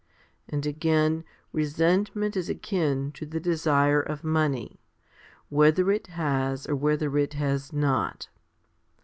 And 0.49 0.65
again, 0.65 1.23
resentment 1.53 2.35
is 2.35 2.49
akin 2.49 3.11
to 3.11 3.23
the 3.23 3.39
desire 3.39 4.01
of 4.01 4.23
money, 4.23 4.81
whether 5.49 5.91
it 5.91 6.07
has 6.07 6.65
or 6.67 6.75
whether 6.75 7.19
it 7.19 7.33
has 7.33 7.71
not. 7.71 8.27